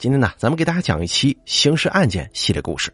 [0.00, 2.90] 今天呢，咱们给大家讲一期刑事案件系列故事。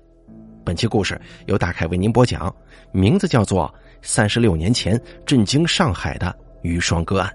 [0.65, 2.53] 本期故事由大凯为您播讲，
[2.91, 3.73] 名字叫做
[4.03, 7.33] 《三十六年前震惊上海的余双歌案》。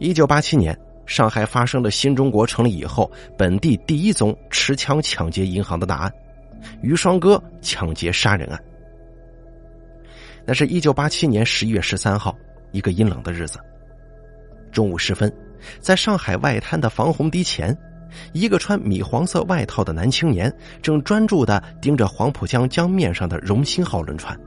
[0.00, 3.08] 一九八七年，上海发生了新中国成立以后
[3.38, 6.12] 本地第一宗持枪抢劫银行的大案——
[6.82, 8.60] 余双歌抢劫杀人案。
[10.44, 12.36] 那是一九八七年十一月十三号，
[12.72, 13.60] 一个阴冷的日子，
[14.72, 15.32] 中午时分。
[15.80, 17.76] 在上海外滩的防洪堤前，
[18.32, 24.38] 一个穿米黄色外套的男青年正专注的盯着黄浦江江面上的“荣兴号”轮船。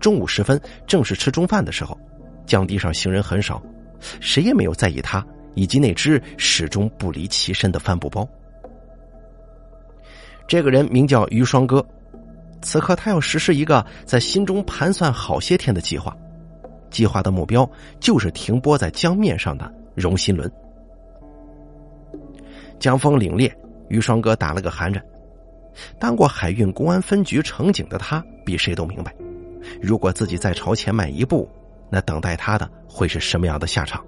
[0.00, 1.98] 中午时分，正是吃中饭的时候，
[2.46, 3.62] 江堤上行人很少，
[4.20, 5.24] 谁也没有在意他
[5.54, 8.28] 以及那只始终不离其身的帆布包。
[10.46, 11.82] 这个人名叫于双哥，
[12.60, 16.14] 此刻他要实施一个在心中盘算好些天的计划，
[16.90, 17.68] 计划的目标
[17.98, 19.72] 就是停泊在江面上的。
[19.94, 20.50] 荣新伦，
[22.78, 23.52] 江风凛冽，
[23.88, 25.04] 于双哥打了个寒颤。
[25.98, 29.14] 当过海运公安分局乘警的他，比谁都明白，
[29.80, 31.48] 如果自己再朝前迈一步，
[31.90, 34.04] 那等待他的会是什么样的下场？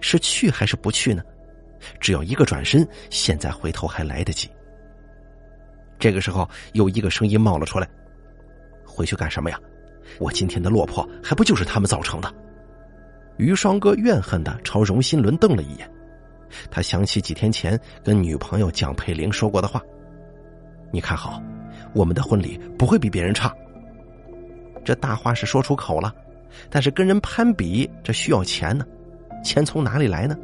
[0.00, 1.22] 是去还是不去呢？
[2.00, 4.48] 只要一个转身，现在回头还来得及。
[5.98, 7.88] 这个时候，有一个声音冒了出来
[8.84, 9.60] ：“回去干什么呀？
[10.18, 12.32] 我今天的落魄，还不就是他们造成的？”
[13.36, 15.90] 于双哥怨恨的朝荣新伦瞪了一眼，
[16.70, 19.82] 他想起几天前跟女朋友蒋佩玲说过的话
[20.90, 21.42] ：“你看好，
[21.92, 23.54] 我们的婚礼不会比别人差。”
[24.84, 26.14] 这大话是说出口了，
[26.70, 28.86] 但是跟人攀比，这需要钱呢，
[29.42, 30.36] 钱从哪里来呢？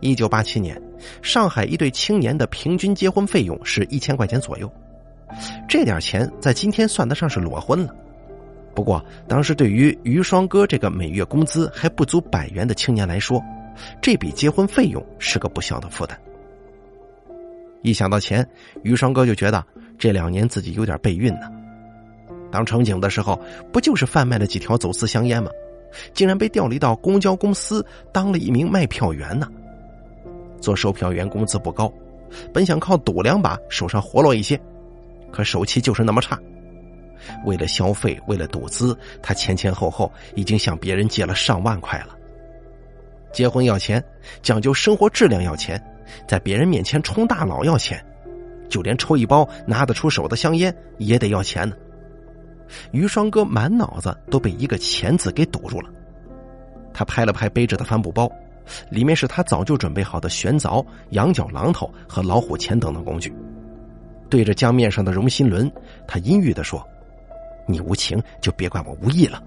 [0.00, 0.80] 一九八七年，
[1.20, 4.70] 上海一对青年的平均结婚费用是一千块钱左右，
[5.68, 7.94] 这点钱在今天算得上是裸婚了。
[8.76, 13.42] 不过，当时对于于双哥这个每月工资还不足百元的青年来说，
[14.02, 16.16] 这笔结婚费用是个不小的负担。
[17.80, 18.46] 一想到钱，
[18.82, 19.64] 于双哥就觉得
[19.96, 21.50] 这两年自己有点备孕呢。
[22.52, 23.40] 当乘警的时候，
[23.72, 25.50] 不就是贩卖了几条走私香烟吗？
[26.12, 27.82] 竟然被调离到公交公司
[28.12, 29.48] 当了一名卖票员呢。
[30.60, 31.90] 做售票员工资不高，
[32.52, 34.60] 本想靠赌两把手上活络一些，
[35.32, 36.38] 可手气就是那么差。
[37.44, 42.16] 为了消费，为了赌资，他前前后后已经向别人借了上万块了。
[43.32, 44.02] 结婚要钱，
[44.42, 45.82] 讲究生活质量要钱，
[46.26, 48.02] 在别人面前充大佬要钱，
[48.68, 51.76] 就连抽一包拿得出手的香烟也得要钱呢。
[52.92, 55.90] 于双哥满脑子都被一个“钱”字给堵住了。
[56.92, 58.30] 他拍了拍背着的帆布包，
[58.90, 63.32] 里面是他早就准备好的悬凿、羊角榔头和老虎钳等等工具。
[64.28, 65.70] 对着江面上的荣新轮，
[66.08, 66.84] 他阴郁的说。
[67.66, 69.42] 你无情，就别怪我无义了。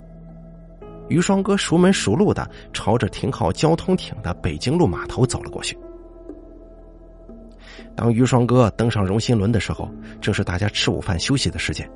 [1.07, 5.77] 于双哥熟门熟路的朝着停靠交通艇的北京路码头走了过去。
[7.95, 9.89] 当于双哥登上荣新轮的时候，
[10.21, 11.89] 正是大家吃午饭休息的时间。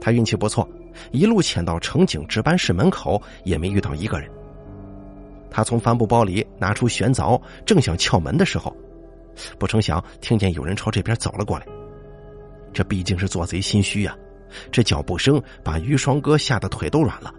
[0.00, 0.68] 他运气不错，
[1.12, 4.28] 一路潜到乘警值班室门口，也没遇到一个人。
[5.50, 8.74] 他从帆布包里拿出悬凿，正想撬门的时候，
[9.58, 11.66] 不成想听见有人朝这边走了过来。
[12.72, 14.16] 这毕竟是做贼心虚呀。
[14.70, 17.32] 这脚步声把于双哥吓得腿都软了，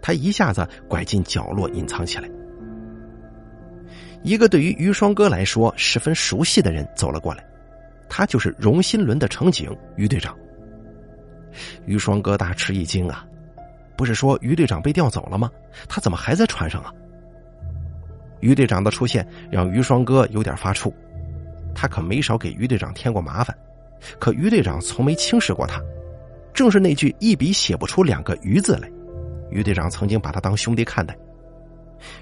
[0.00, 2.28] 他一下子拐进角落隐藏起来。
[4.22, 7.44] 一个对于于双哥来说十分熟悉的人走了过来，
[8.08, 10.36] 他就是荣新轮的乘警于队长。
[11.84, 13.24] 于双哥大吃一惊啊，
[13.96, 15.50] 不是说于队长被调走了吗？
[15.88, 16.92] 他怎么还在船上啊？
[18.40, 20.92] 于队长的出现让于双哥有点发怵，
[21.74, 23.56] 他可没少给于队长添过麻烦，
[24.18, 25.80] 可于队长从没轻视过他。
[26.56, 28.90] 正是那句一笔写不出两个“于”字来，
[29.50, 31.14] 于队长曾经把他当兄弟看待。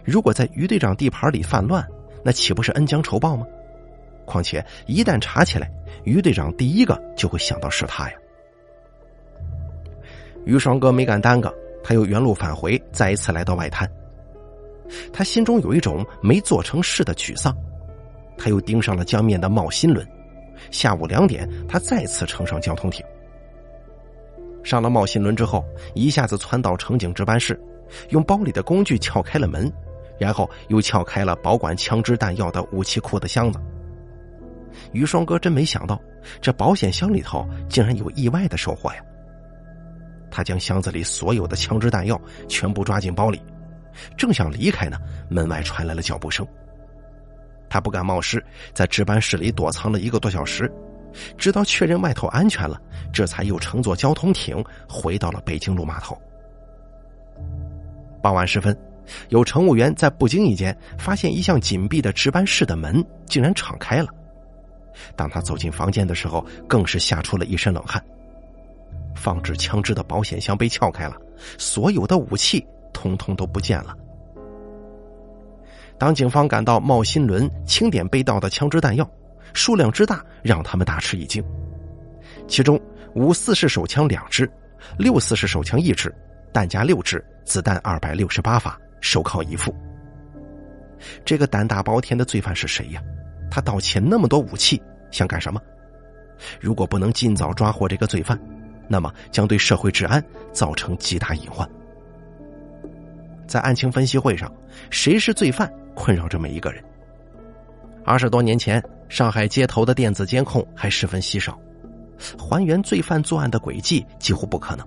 [0.04, 1.86] 如果在于队长地盘里犯乱，
[2.24, 3.46] 那岂不是恩将仇报吗？
[4.24, 5.70] 况且一旦查起来，
[6.02, 8.16] 于队长第一个就会想到是他呀。
[10.44, 13.88] 于双哥没敢耽搁，他又原路返回，再一次来到外滩。
[15.12, 17.56] 他心中有一种没做成事的沮丧，
[18.36, 20.04] 他又盯上了江面的茂新轮。
[20.72, 23.06] 下午两点，他再次乘上交通艇。
[24.64, 25.64] 上了冒新轮之后，
[25.94, 27.56] 一下子窜到乘警值班室，
[28.08, 29.70] 用包里的工具撬开了门，
[30.18, 33.60] 然后又撬开了保管枪支弹药的武器库的箱子。
[34.92, 36.00] 于双哥真没想到，
[36.40, 39.00] 这保险箱里头竟然有意外的收获呀！
[40.30, 43.40] 他将箱子里所有的枪支弹药全部抓进包里，
[44.16, 46.44] 正想离开呢，门外传来了脚步声。
[47.68, 50.70] 他不敢冒失，在值班室里躲藏了一个多小时。
[51.36, 52.80] 直到确认外头安全了，
[53.12, 56.16] 这才又乘坐交通艇回到了北京路码头。
[58.22, 58.76] 傍晚时分，
[59.28, 64.08] 有乘务员在不经意间发现一向紧闭的值班室的门竟然敞开了。
[65.16, 68.02] 当他走进房间的时候，更是吓出了一身冷汗。
[69.14, 71.16] 放置枪支的保险箱被撬开了，
[71.58, 73.94] 所有的武器通通都不见了。
[75.98, 79.08] 当警方赶到茂新轮清点被盗的枪支弹药，
[79.54, 81.42] 数量之大让他们大吃一惊。
[82.46, 82.78] 其中
[83.14, 84.50] 五四式手枪两支，
[84.98, 86.14] 六四式手枪一支，
[86.52, 89.74] 弹夹六支，子弹二百六十八发，手铐一副。
[91.24, 93.02] 这个胆大包天的罪犯是谁呀？
[93.50, 95.60] 他盗窃那么多武器，想干什么？
[96.60, 98.38] 如果不能尽早抓获这个罪犯，
[98.88, 100.22] 那么将对社会治安
[100.52, 101.68] 造成极大隐患。
[103.46, 104.52] 在案情分析会上，
[104.90, 106.82] 谁是罪犯困扰着每一个人。
[108.06, 111.58] 二十多年前，上海街头的电子监控还十分稀少，
[112.38, 114.86] 还原罪犯作案的轨迹几乎不可能。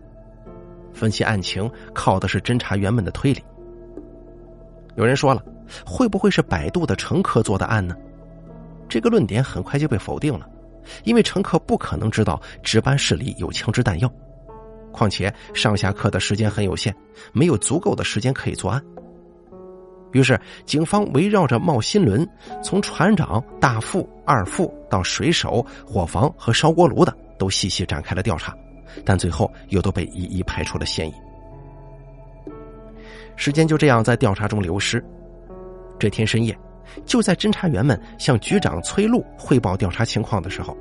[0.93, 3.43] 分析案情靠的是侦查员们的推理。
[4.95, 5.43] 有人说了，
[5.83, 7.95] 会不会是摆渡的乘客做的案呢？
[8.87, 10.47] 这个论点很快就被否定了。
[11.03, 14.09] 因为乘客不可能知道值班室里有枪支弹药，
[14.91, 16.95] 况且上下课的时间很有限，
[17.33, 18.81] 没有足够的时间可以作案。
[20.13, 22.27] 于是，警方围绕着冒新轮，
[22.63, 28.56] 从船长、大副、二副到水手、伙房和烧锅炉的，都细细展开了调查，
[29.06, 31.13] 但最后又都被一一排除了嫌疑。
[33.36, 35.04] 时间就这样在调查中流失。
[36.00, 36.57] 这天深夜。
[37.06, 40.75] 就在侦查员们向局长崔路汇报调查情况的时候，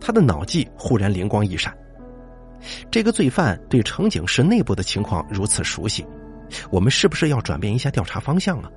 [0.00, 1.72] 他的脑际忽然灵光一闪：
[2.90, 6.04] 这个罪犯对城警室内部的情况如此熟悉，
[6.70, 8.70] 我们是不是要转变一下调查方向了？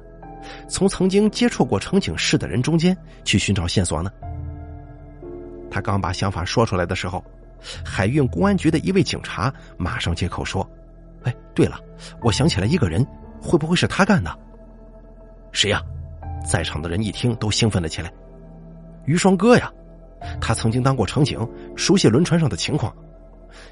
[0.68, 4.12] 从曾经接触过乘警室的人中间去寻找线索呢？
[5.70, 7.24] 他刚把想法说出来的时候，
[7.84, 10.68] 海运公安局的一位警察马上接口说
[11.24, 11.80] ：“哎，对了，
[12.22, 13.06] 我想起来一个人，
[13.42, 14.34] 会不会是他干的？
[15.52, 15.82] 谁呀？”
[16.50, 18.12] 在场的人一听都兴奋了起来，
[19.06, 19.72] 于双哥呀，
[20.40, 21.38] 他曾经当过乘警，
[21.76, 22.96] 熟悉轮船上的情况。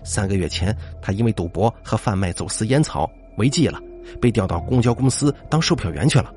[0.04, 3.82] 三个月前，他因为赌博和贩卖走私烟草违纪了，
[4.22, 6.34] 被调到公交公司当售票员去了。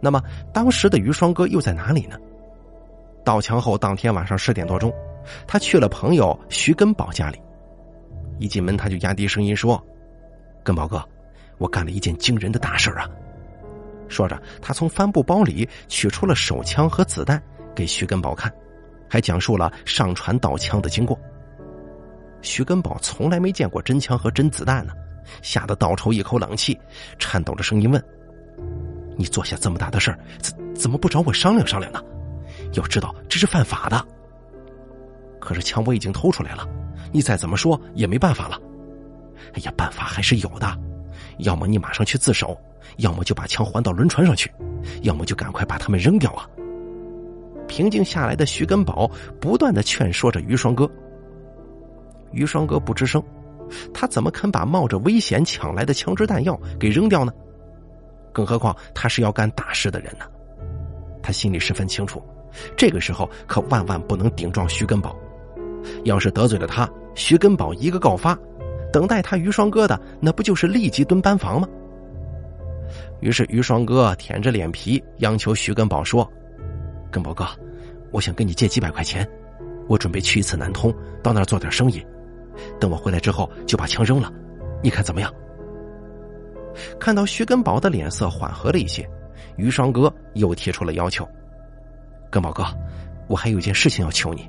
[0.00, 0.22] 那么，
[0.52, 2.16] 当时的于双哥又在哪里呢？
[3.24, 4.92] 盗枪后当天晚上十点多钟，
[5.46, 7.40] 他去了朋友徐根宝家里，
[8.38, 9.82] 一进门他就压低声音说
[10.62, 11.02] ：“根宝哥，
[11.58, 13.10] 我干了一件惊人的大事啊！”
[14.06, 17.42] 说着，他从帆布包里取出了手枪和子弹，
[17.74, 18.52] 给徐根宝看，
[19.08, 21.18] 还讲述了上船盗枪的经过。
[22.42, 24.92] 徐根宝从来没见过真枪和真子弹呢，
[25.42, 26.78] 吓得倒抽一口冷气，
[27.18, 28.02] 颤抖着声音问
[29.16, 32.02] ：“你做下这么大的事儿，怎怎么不找我商量商量呢？
[32.72, 34.06] 要知道这是犯法的。
[35.40, 36.66] 可是枪我已经偷出来了，
[37.12, 38.60] 你再怎么说也没办法了。
[39.54, 40.78] 哎呀，办法还是有的，
[41.38, 42.58] 要么你马上去自首。”
[42.98, 44.48] 要么就把枪还到轮船上去，
[45.02, 46.48] 要么就赶快把他们扔掉啊！
[47.66, 50.88] 平静下来的徐根宝不断的劝说着于双哥。
[52.30, 53.20] 于双哥不吱声，
[53.92, 57.32] 他怎么肯把冒着危险抢来的枪支弹药给扔掉呢？
[58.32, 60.26] 更何况他是要干大事的人呢？
[61.22, 62.22] 他心里十分清楚，
[62.76, 65.16] 这个时候可万万不能顶撞徐根宝。
[66.04, 68.38] 要是得罪了他，徐根宝一个告发，
[68.92, 71.68] 等待他于双哥的那不就是立即蹲班房吗？
[73.20, 76.30] 于是，于双哥舔着脸皮央求徐根宝说
[77.10, 77.46] ：“根宝哥，
[78.12, 79.28] 我想跟你借几百块钱，
[79.88, 82.04] 我准备去一次南通，到那儿做点生意。
[82.80, 84.32] 等我回来之后，就把枪扔了，
[84.82, 85.32] 你看怎么样？”
[87.00, 89.08] 看到徐根宝的脸色缓和了一些，
[89.56, 91.26] 于双哥又提出了要求
[92.30, 92.64] ：“根宝哥，
[93.28, 94.46] 我还有件事情要求你，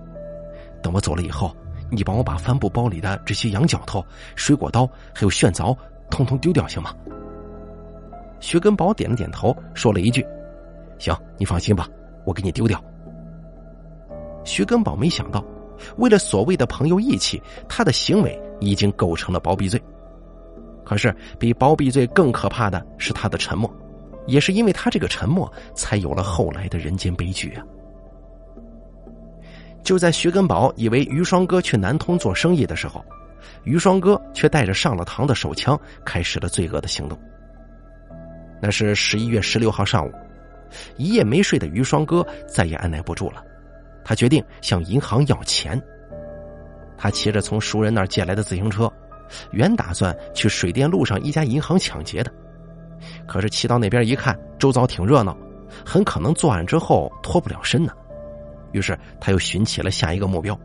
[0.81, 1.55] 等我走了以后，
[1.89, 5.73] 你帮我把帆布包里的这些羊角头、水果刀还有炫凿，
[6.09, 6.93] 通通丢掉，行吗？”
[8.39, 10.25] 徐根宝点了点头，说了一句
[10.99, 11.87] ：“行，你放心吧，
[12.25, 12.83] 我给你丢掉。”
[14.43, 15.43] 徐根宝没想到，
[15.97, 19.81] 为了所谓的朋友义气，他的行为已经构成了包庇罪。
[20.83, 23.69] 可是，比包庇罪更可怕的是他的沉默，
[24.25, 27.63] 也是因为他这个沉默，才有了后来的人间悲剧啊！
[29.83, 33.03] 就在徐根宝以为于双哥去南通做生意的时候，
[33.63, 37.17] 于双哥却带着上了膛的手枪，开始了罪恶的行动。
[38.61, 40.11] 那是十一月十六号上午，
[40.97, 43.43] 一夜没睡的于双哥再也按耐不住了，
[44.07, 45.81] 他决定向银行要钱。
[46.97, 48.89] 他骑着从熟人那儿借来的自行车，
[49.51, 52.31] 原打算去水电路上一家银行抢劫的，
[53.27, 55.37] 可是骑到那边一看，周遭挺热闹，
[55.85, 57.91] 很可能作案之后脱不了身呢。
[58.71, 60.57] 于是他又寻起了下一个目标。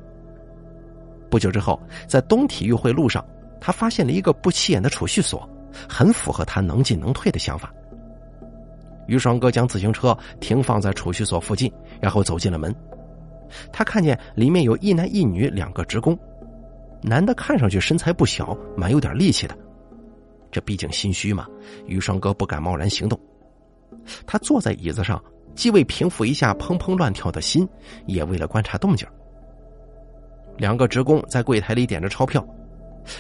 [1.29, 3.25] 不久之后，在东体育会路上，
[3.61, 5.49] 他发现了一个不起眼的储蓄所，
[5.89, 7.75] 很符合他能进能退的想法。
[9.09, 12.73] 于双哥将自行车停放在储蓄所附近，然后走进了门。
[13.73, 16.19] 他看见里面有一男一女两个职工，
[17.03, 19.57] 男的看上去身材不小，蛮有点力气的。
[20.51, 21.47] 这毕竟心虚嘛，
[21.87, 23.19] 于双哥不敢贸然行动。
[24.27, 25.23] 他坐在椅子上，
[25.55, 27.69] 既为平复一下砰砰乱跳的心，
[28.07, 29.07] 也为了观察动静。
[30.59, 32.47] 两个职工在柜台里点着钞票，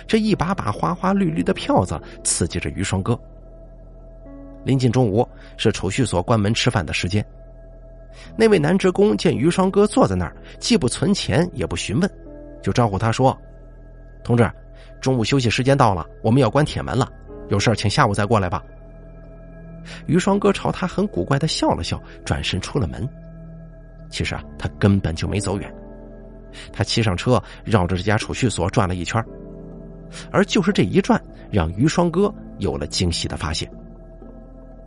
[0.06, 3.18] 这一把把花花绿绿的票子刺激着于双哥。
[4.64, 7.24] 临近中午，是储蓄所关门吃饭的时间。
[8.36, 12.10] 那位男职工见于双哥坐在那儿，既不存钱也不询问，
[12.62, 13.36] 就招呼他说
[14.24, 14.50] ：“同志，
[15.00, 17.10] 中午休息时间到了，我们要关铁门了，
[17.48, 18.62] 有事请下午再过来吧。”
[20.06, 23.08] 于双哥朝他很古怪的笑了笑，转身出了门。
[24.10, 25.74] 其实啊，他根本就没走远。
[26.72, 29.24] 他骑上车，绕着这家储蓄所转了一圈，
[30.30, 33.68] 而就是这一转，让于双哥有了惊喜的发现。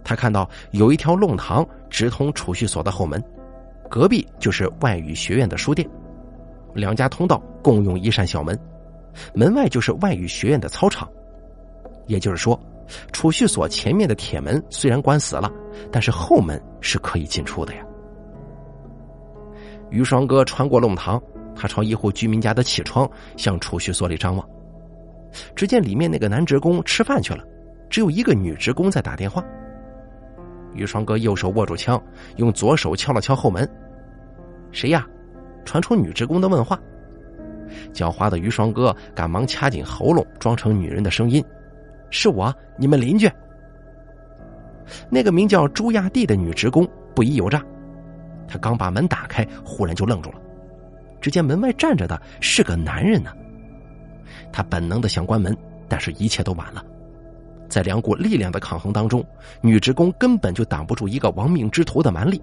[0.05, 3.21] 他看到有一条弄堂直通储蓄所的后门，
[3.89, 5.85] 隔壁就是外语学院的书店，
[6.73, 8.57] 两家通道共用一扇小门，
[9.33, 11.09] 门外就是外语学院的操场。
[12.05, 12.57] 也就是说，
[13.11, 15.51] 储蓄所前面的铁门虽然关死了，
[15.91, 17.81] 但是后门是可以进出的呀。
[19.89, 21.21] 于双哥穿过弄堂。
[21.57, 24.45] 他朝一户居民家的起窗向储蓄所里张望，
[25.55, 27.45] 只见里面那个男职工吃饭去了，
[27.89, 29.41] 只有一个女职工在打电话。
[30.75, 32.01] 于双哥右手握住枪，
[32.35, 33.67] 用左手敲了敲后门
[34.71, 35.07] ：“谁呀？”
[35.65, 36.79] 传出女职工的问话。
[37.91, 41.43] 狡猾的于双哥赶忙掐紧喉咙，装成女人的声音
[42.11, 43.27] ：“是我，你们邻居。”
[45.09, 47.63] 那个名叫朱亚蒂的女职工不疑有诈，
[48.47, 50.39] 她刚把门打开，忽然就愣住了。
[51.19, 53.31] 只见门外站着的是个男人呢，
[54.51, 55.57] 他本能的想关门，
[55.89, 56.85] 但是一切都晚了。
[57.69, 59.23] 在两股力量的抗衡当中，
[59.61, 62.41] 女职工根本就挡不住一个亡命之徒的蛮力。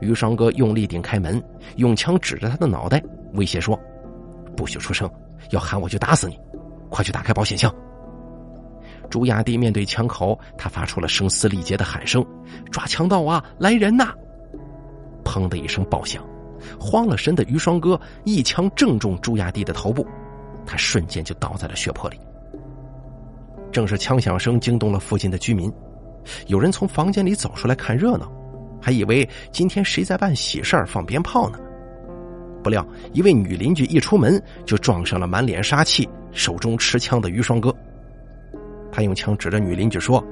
[0.00, 1.42] 于双哥用力顶开门，
[1.76, 3.02] 用枪指着他的脑袋，
[3.34, 3.78] 威胁说
[4.56, 5.10] ：“不许出声，
[5.50, 6.38] 要喊我就打死你！
[6.90, 7.72] 快去打开保险箱！”
[9.10, 12.24] 朱亚蒂面对枪口，他发出了声嘶力竭的喊声
[12.72, 13.44] ：“抓强盗啊！
[13.58, 14.12] 来人呐！”
[15.24, 16.24] 砰的一声爆响。
[16.80, 20.06] 慌了神的于双哥一枪正中朱亚蒂的头部，
[20.64, 22.18] 他瞬间就倒在了血泊里。
[23.74, 25.70] 正是枪响声惊动了附近的居民，
[26.46, 28.32] 有人从房间里走出来看热闹，
[28.80, 31.58] 还以为今天谁在办喜事放鞭炮呢。
[32.62, 37.74] 不料一位女邻居一出门就撞上了满脸杀气、手中持枪的于双哥。
[38.92, 40.24] 他用枪指着女邻居说：“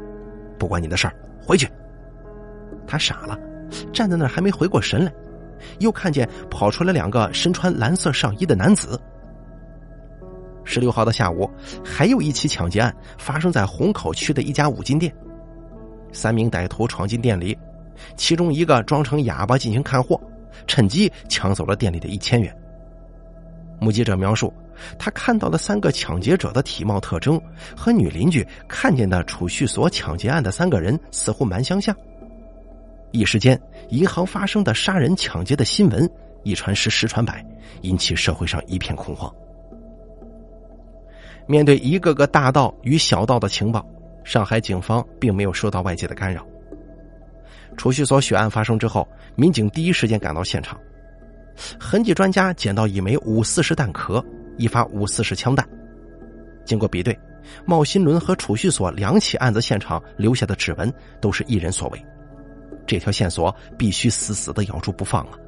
[0.57, 1.69] 不关你的事儿，回去。”
[2.87, 3.37] 他傻了，
[3.93, 5.13] 站在那儿还没回过神来。
[5.81, 9.01] 又看见跑出来两个身穿蓝色上衣的男子。
[10.73, 11.51] 十六号的下午，
[11.85, 15.15] 还有一起抢劫案发生在虹口区的一家五金店，
[16.13, 17.55] 三名歹徒闯进店里，
[18.17, 20.19] 其中一个装成哑巴进行看货，
[20.67, 22.57] 趁机抢走了店里的一千元。
[23.79, 24.51] 目击者描述，
[24.99, 27.39] 他看到的三个抢劫者的体貌特征
[27.77, 31.95] 和女邻居看见的储蓄所抢劫案的三个人似乎蛮相像。
[33.11, 33.61] 一时间，
[33.91, 36.11] 银行发生的杀人抢劫的新闻
[36.45, 37.45] 一传十，十传百，
[37.83, 39.31] 引起社会上一片恐慌。
[41.47, 43.85] 面对一个个大盗与小盗的情报，
[44.25, 46.47] 上海警方并没有受到外界的干扰。
[47.77, 50.79] 储蓄所血案发生之后，民警第一时间赶到现场，
[51.81, 54.25] 痕迹专家捡到一枚五四式弹壳，
[54.59, 55.67] 一发五四式枪弹。
[56.65, 57.19] 经过比对，
[57.65, 62.07] 茂新伦和储蓄所两起案子现场留下的指纹都是一人所为。
[62.87, 65.39] 这条线索必须死死的咬住不放啊！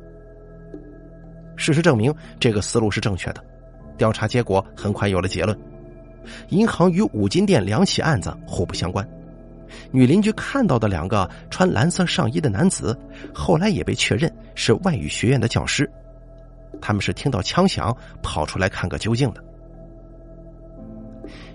[1.56, 3.44] 事实证明，这个思路是正确的。
[3.96, 5.56] 调查结果很快有了结论：
[6.48, 9.06] 银行与五金店两起案子互不相关。
[9.90, 12.96] 女邻居看到的两个穿蓝色上衣的男子，
[13.34, 15.90] 后来也被确认是外语学院的教师。
[16.80, 19.42] 他们是听到枪响跑出来看个究竟的。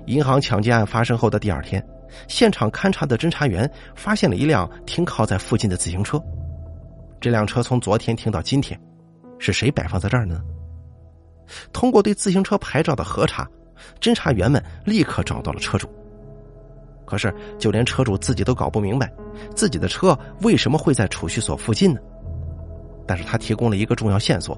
[0.05, 1.85] 银行抢劫案发生后的第二天。
[2.27, 6.19] 现场勘查的侦查员发现了一辆停靠在附近的自行车，
[7.21, 8.79] 这辆车从昨天停到今天，
[9.37, 10.41] 是谁摆放在这儿呢？
[11.71, 13.47] 通过对自行车牌照的核查，
[13.99, 15.89] 侦查员们立刻找到了车主。
[17.05, 19.11] 可是，就连车主自己都搞不明白，
[19.55, 21.99] 自己的车为什么会在储蓄所附近呢？
[23.07, 24.55] 但是他提供了一个重要线索，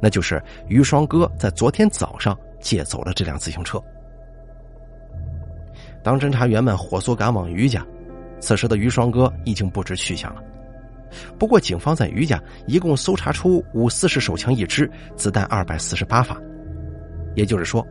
[0.00, 3.82] 那就是于双哥在昨天早上借走了这辆自行车。
[6.04, 7.84] 当侦查员们火速赶往于家，
[8.38, 10.42] 此时的于双哥已经不知去向了。
[11.36, 16.40] 不过，警方在于家一共搜查出五四式手枪一支，子弹二百四十八发，
[17.34, 17.84] 也就是说，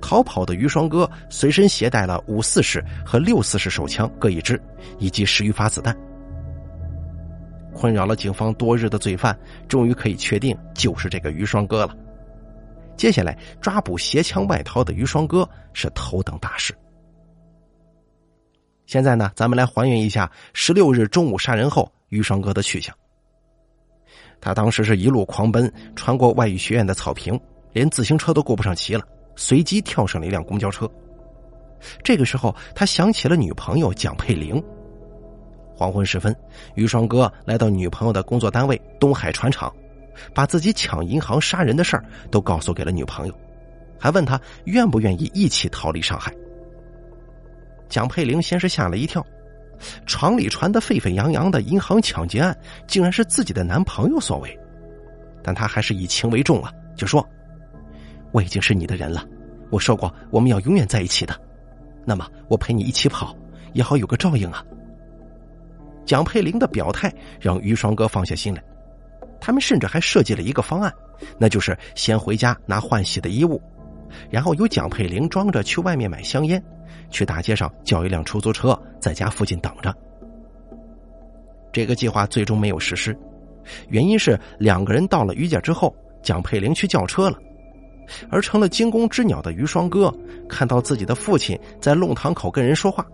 [0.00, 4.60] 逃跑的于双哥随身携带了五四式和六四式手枪各一支，
[4.98, 5.96] 以及十余发子弹。
[7.74, 11.96] 困扰了警方多日的罪犯，终于可以确定就是这个于双哥了。
[12.96, 16.74] 接下来抓捕携枪外逃的于双哥是头等大事。
[18.84, 22.94] 现在呢，咱们来还原一下十六日中午杀人后于双哥的去向。
[24.38, 27.40] 他当时是一路狂奔，穿过外语学院的草坪，
[27.72, 29.02] 连自行车都顾不上骑了，
[29.36, 30.90] 随即跳上了一辆公交车。
[32.02, 34.62] 这个时候，他想起了女朋友蒋佩玲。
[35.74, 36.36] 黄昏时分，
[36.74, 39.72] 于双哥来到女朋友的工作单位东海船厂，
[40.32, 43.34] 把自己抢银行杀人的事儿都告诉给了女朋友，
[43.98, 46.32] 还问他愿不愿意一起逃离上海。
[47.88, 49.26] 蒋佩玲先是吓了一跳，
[50.06, 54.56] 厂里传的沸沸扬扬的银行抢劫案，竟然是自己的男朋友所为，
[55.42, 57.26] 但她还是以情为重啊，就说
[58.32, 59.24] ：“我已经是你的人了，
[59.70, 61.38] 我说过我们要永远在一起的，
[62.04, 63.36] 那么我陪你一起跑，
[63.74, 64.64] 也好有个照应啊。”
[66.04, 68.62] 蒋佩玲的表态让于双哥放下心来，
[69.40, 70.92] 他们甚至还设计了一个方案，
[71.38, 73.62] 那就是先回家拿换洗的衣物，
[74.28, 76.62] 然后由蒋佩玲装着去外面买香烟，
[77.08, 79.94] 去大街上叫一辆出租车，在家附近等着。
[81.72, 83.16] 这个计划最终没有实施，
[83.88, 87.38] 原因是两个人到了于家之后，蒋佩玲去叫车了，
[88.30, 90.12] 而成了惊弓之鸟的于双哥
[90.48, 93.06] 看到自己的父亲在弄堂口跟人说话。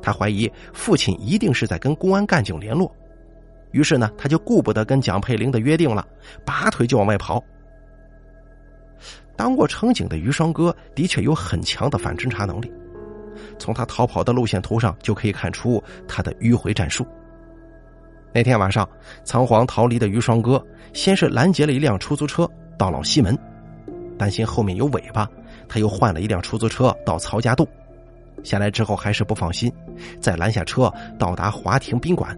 [0.00, 2.90] 他怀疑父亲一定是在跟公安干警联络，
[3.72, 6.06] 于是呢，他就顾不得跟蒋佩玲的约定了，
[6.44, 7.42] 拔腿就往外跑。
[9.36, 12.72] 当过乘警的于双哥的确有很强的反侦查能力，
[13.58, 17.06] 从他逃跑的路线图上就可以看出他的迂回战术。
[18.32, 18.88] 那天晚上，
[19.24, 22.48] 仓皇逃离的于双哥先是拦截了一辆出租车
[22.78, 23.36] 到老西门，
[24.18, 25.28] 担心后面有尾巴，
[25.68, 27.66] 他又换了一辆出租车到曹家渡。
[28.44, 29.72] 下来之后还是不放心，
[30.20, 32.36] 再拦下车到达华庭宾馆，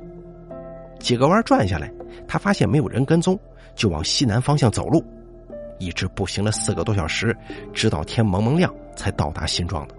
[0.99, 1.92] 几个弯转下来，
[2.26, 3.38] 他发现没有人跟踪，
[3.75, 5.04] 就往西南方向走路，
[5.78, 7.36] 一直步行了四个多小时，
[7.75, 9.95] 直到天蒙蒙亮才到达新庄的。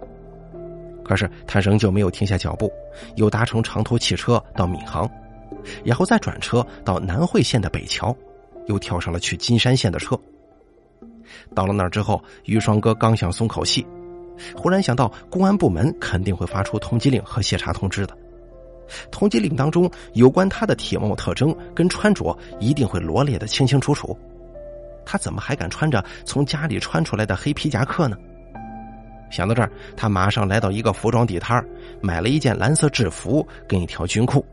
[1.04, 2.72] 可是他仍旧没有停下脚步，
[3.14, 5.08] 又搭乘长途汽车到闵行，
[5.84, 8.16] 然后再转车到南汇县的北桥，
[8.66, 10.18] 又跳上了去金山县的车。
[11.54, 13.86] 到了那儿之后，于双哥刚想松口气。
[14.56, 18.16] 忽然想到，公安部门肯定会发出通缉令和协查通知的。
[19.10, 24.18] 通缉令当中有关他的体貌特征跟穿着一定会罗列的清清楚楚。
[25.04, 28.16] 他怎么还敢穿着从家里穿出来的黑皮夹克呢？
[29.30, 31.64] 想到这儿，他马上来到一个服装地摊
[32.00, 34.44] 买了一件蓝色制服跟一条军裤。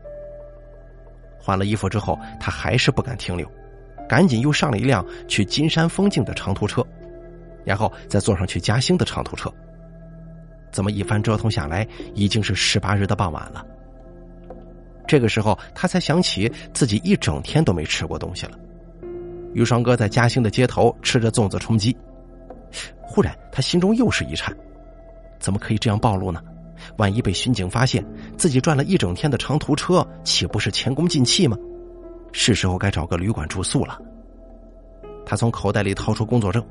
[1.38, 3.46] 换了衣服之后，他还是不敢停留，
[4.10, 6.84] 赶紧又上了一辆去金山风景的长途车，
[7.64, 9.48] 然后再坐上去嘉兴的长途车。
[10.72, 13.64] 这么一番折腾下来，已经是十八日的傍晚了。
[15.06, 18.58] 这个时候，他才想起自己一整天都没吃过东西了。
[19.54, 21.96] 于双哥在嘉兴的街头吃着粽子充饥，
[23.00, 24.52] 忽然他心中又是一颤：
[25.38, 26.42] 怎么可以这样暴露呢？
[26.96, 28.04] 万一被巡警发现，
[28.36, 31.56] 自己转了一整天的长途车，岂不是前功尽弃吗？
[32.32, 34.00] 是时候该找个旅馆住宿了。
[35.24, 36.64] 他从口袋里掏出工作证，“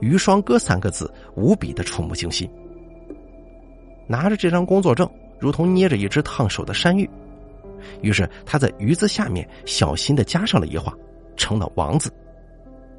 [0.00, 2.48] 于双哥”三个字无比的触目惊心。
[4.06, 7.08] 拿着这张工作证，如同捏着一只烫手的山芋。
[8.02, 10.92] 于是他在“鱼”字下面小心的加上了一画，
[11.36, 12.12] 成了“王”字。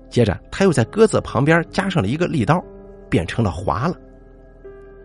[0.09, 2.61] 接着他又在“鸽”字旁边加上了一个利刀，
[3.09, 3.95] 变成了“华”了。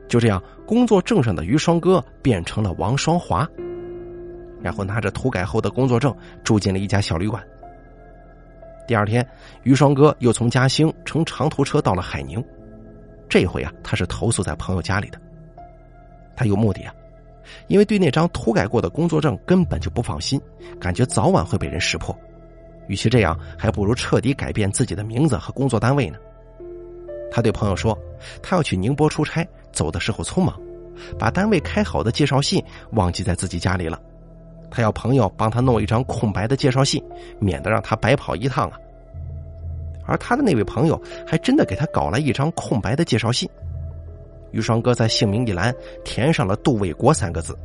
[0.08, 3.48] 就这样，工作证上的于双哥变成了王双华。
[4.66, 7.40] 然后拿着涂改后的工作证住进了一家小旅馆。
[8.84, 9.24] 第二天，
[9.62, 12.44] 于双哥又从嘉兴乘长途车到了海宁。
[13.28, 15.20] 这回啊，他是投宿在朋友家里的。
[16.34, 16.92] 他有目的啊，
[17.68, 20.40] 因为对那张涂改过的工作证根本就不放心，
[20.80, 22.12] 感觉早晚会被人识破。
[22.88, 26.18] 与其这样，还不如彻底改变自己的名字和工作单位呢。
[27.30, 27.96] 他对朋友说，
[28.42, 30.60] 他要去宁波出差，走的时候匆忙，
[31.16, 32.60] 把单位开好的介绍信
[32.94, 34.00] 忘记在自己家里了。
[34.70, 37.02] 他要朋友帮他弄一张空白的介绍信，
[37.38, 38.78] 免得让他白跑一趟啊。
[40.06, 43.48] 而他的那位朋友还真的给他搞来一张空白的介绍信。
[44.52, 45.74] 于双哥在姓名一栏
[46.04, 47.58] 填上了杜卫国三个字，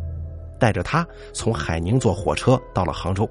[0.60, 3.30] 带着他从海宁坐火车到了杭州，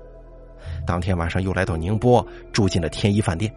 [0.86, 3.52] 当天晚上又来到宁波住进了天一饭店。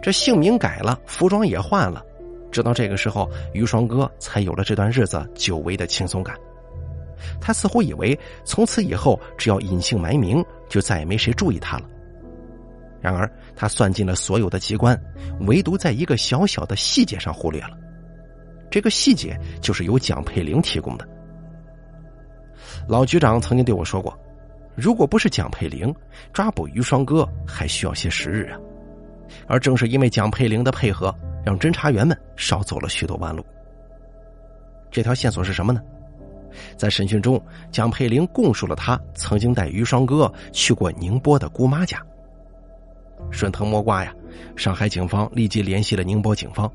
[0.00, 2.04] 这姓名改了，服装也换了，
[2.52, 6.36] 直到这个时候，于双哥才有了这段日子久违的轻松感。
[7.40, 11.84] 他似乎以为从此以后只要隐姓埋名，就再也没谁注意他了。
[13.00, 15.00] 然而他算尽了所有的机关，
[15.40, 17.78] 唯独在一个小小的细节上忽略了。
[18.70, 21.06] 这个细节就是由蒋佩玲提供的。
[22.88, 24.18] 老局长曾经对我说过，
[24.74, 25.94] 如果不是蒋佩玲
[26.32, 28.58] 抓捕于双哥，还需要些时日啊。
[29.46, 33.44] 而正是因为蒋佩玲的配合，让侦查员们少走了许多弯路。
[34.90, 35.80] 这条线索是什么呢？
[36.76, 37.40] 在审讯中，
[37.70, 42.00] 蒋佩玲供述了他曾经带于双哥去过宁波的姑妈家。
[43.30, 44.14] 顺藤摸瓜呀，
[44.56, 46.70] 上海警方立即联系了宁波警方，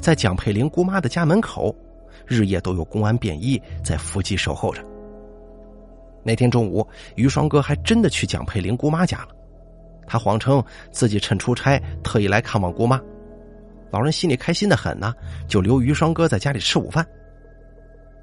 [0.00, 1.74] 在蒋佩玲姑妈的家门口，
[2.26, 4.84] 日夜都有公安便衣在伏击守候着。
[6.22, 6.86] 那天中午，
[7.16, 9.28] 于双哥还真的去蒋佩玲姑妈家了。
[10.06, 13.00] 他谎称自己趁出差特意来看望姑妈，
[13.90, 15.14] 老人心里开心的很呢，
[15.48, 17.06] 就留于双哥在家里吃午饭。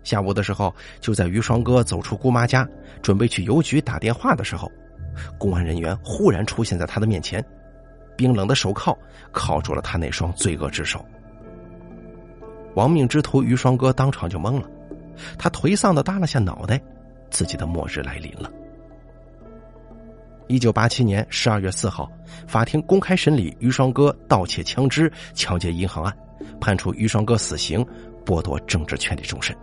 [0.03, 2.67] 下午的时候，就在于双哥走出姑妈家，
[3.01, 4.71] 准备去邮局打电话的时候，
[5.37, 7.43] 公安人员忽然出现在他的面前，
[8.15, 8.97] 冰冷的手铐
[9.31, 11.05] 铐住了他那双罪恶之手。
[12.75, 14.69] 亡命之徒于双哥当场就懵了，
[15.37, 16.81] 他颓丧的耷拉下脑袋，
[17.29, 18.51] 自己的末日来临了。
[20.47, 22.11] 一九八七年十二月四号，
[22.47, 26.17] 法庭公开审理于双哥盗窃枪支、抢劫银行案，
[26.59, 27.85] 判处于双哥死刑，
[28.25, 29.55] 剥夺政治权利终身。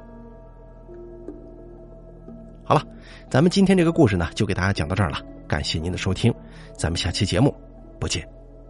[2.69, 2.85] 好了，
[3.31, 5.19] 咱们今天这个故事呢，就给大家讲到这儿了。
[5.49, 6.31] 感谢您的收听，
[6.77, 7.55] 咱们下期节目
[7.99, 8.29] 不见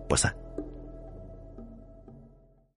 [0.08, 0.32] 不散。